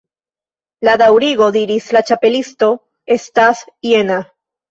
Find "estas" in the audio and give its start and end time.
3.17-3.65